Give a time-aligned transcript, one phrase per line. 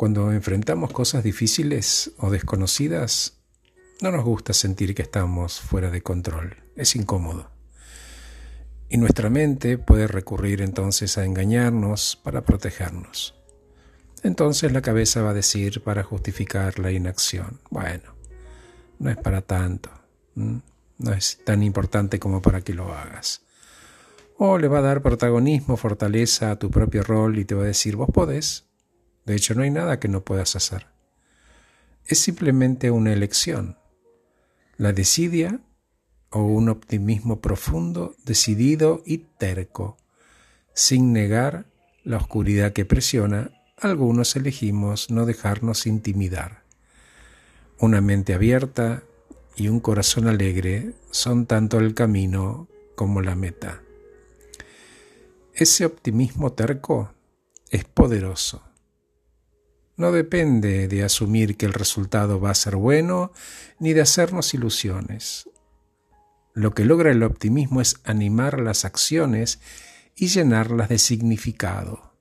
[0.00, 3.42] Cuando enfrentamos cosas difíciles o desconocidas,
[4.00, 6.56] no nos gusta sentir que estamos fuera de control.
[6.74, 7.50] Es incómodo.
[8.88, 13.34] Y nuestra mente puede recurrir entonces a engañarnos para protegernos.
[14.22, 18.14] Entonces la cabeza va a decir para justificar la inacción, bueno,
[18.98, 19.90] no es para tanto,
[20.34, 23.42] no es tan importante como para que lo hagas.
[24.38, 27.66] O le va a dar protagonismo, fortaleza a tu propio rol y te va a
[27.66, 28.69] decir, vos podés,
[29.24, 30.86] de hecho, no hay nada que no puedas hacer.
[32.06, 33.76] Es simplemente una elección.
[34.76, 35.60] La desidia
[36.30, 39.98] o un optimismo profundo, decidido y terco,
[40.74, 41.66] sin negar
[42.02, 46.62] la oscuridad que presiona, algunos elegimos no dejarnos intimidar.
[47.78, 49.02] Una mente abierta
[49.56, 53.82] y un corazón alegre son tanto el camino como la meta.
[55.54, 57.12] Ese optimismo terco
[57.70, 58.69] es poderoso
[60.00, 63.32] no depende de asumir que el resultado va a ser bueno
[63.78, 65.48] ni de hacernos ilusiones.
[66.54, 69.60] Lo que logra el optimismo es animar las acciones
[70.16, 72.14] y llenarlas de significado.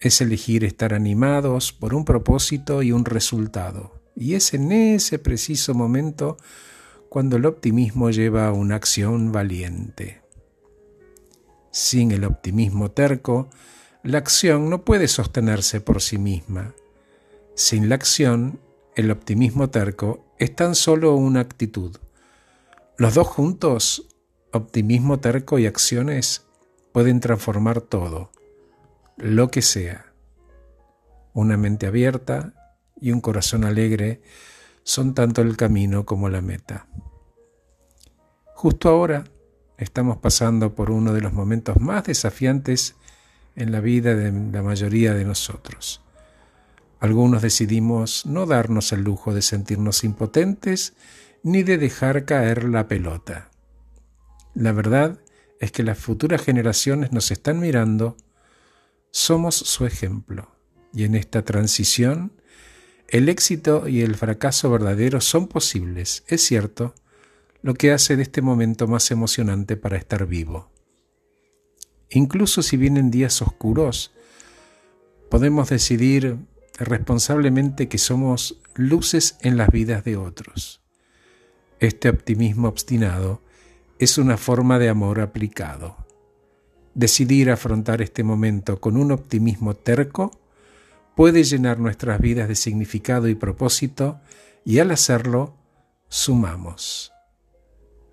[0.00, 4.02] Es elegir estar animados por un propósito y un resultado.
[4.16, 6.38] Y es en ese preciso momento
[7.08, 10.22] cuando el optimismo lleva a una acción valiente.
[11.70, 13.48] Sin el optimismo terco,
[14.06, 16.74] la acción no puede sostenerse por sí misma.
[17.56, 18.60] Sin la acción,
[18.94, 21.96] el optimismo terco es tan solo una actitud.
[22.98, 24.06] Los dos juntos,
[24.52, 26.46] optimismo terco y acciones,
[26.92, 28.30] pueden transformar todo,
[29.16, 30.12] lo que sea.
[31.32, 32.54] Una mente abierta
[33.00, 34.22] y un corazón alegre
[34.84, 36.86] son tanto el camino como la meta.
[38.54, 39.24] Justo ahora
[39.78, 42.94] estamos pasando por uno de los momentos más desafiantes
[43.56, 46.02] en la vida de la mayoría de nosotros.
[47.00, 50.94] Algunos decidimos no darnos el lujo de sentirnos impotentes
[51.42, 53.50] ni de dejar caer la pelota.
[54.54, 55.18] La verdad
[55.60, 58.16] es que las futuras generaciones nos están mirando,
[59.10, 60.50] somos su ejemplo,
[60.92, 62.32] y en esta transición
[63.08, 66.94] el éxito y el fracaso verdadero son posibles, es cierto,
[67.62, 70.70] lo que hace de este momento más emocionante para estar vivo.
[72.10, 74.12] Incluso si vienen días oscuros,
[75.30, 76.38] podemos decidir
[76.78, 80.82] responsablemente que somos luces en las vidas de otros.
[81.80, 83.42] Este optimismo obstinado
[83.98, 85.96] es una forma de amor aplicado.
[86.94, 90.30] Decidir afrontar este momento con un optimismo terco
[91.14, 94.20] puede llenar nuestras vidas de significado y propósito
[94.64, 95.54] y al hacerlo
[96.08, 97.12] sumamos.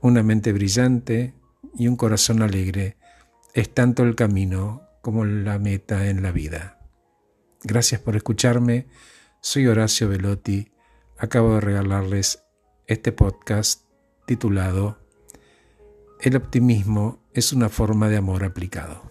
[0.00, 1.34] Una mente brillante
[1.76, 2.96] y un corazón alegre
[3.54, 6.78] es tanto el camino como la meta en la vida.
[7.62, 8.86] Gracias por escucharme.
[9.40, 10.72] Soy Horacio Velotti.
[11.16, 12.44] Acabo de regalarles
[12.86, 13.84] este podcast
[14.26, 14.98] titulado
[16.20, 19.02] El optimismo es una forma de amor aplicado.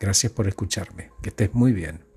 [0.00, 1.10] Gracias por escucharme.
[1.22, 2.13] Que estés muy bien.